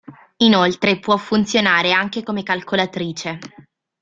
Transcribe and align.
Inoltre 0.37 0.97
può 0.99 1.15
funzionare 1.17 1.91
anche 1.91 2.23
come 2.23 2.41
calcolatrice. 2.41 3.37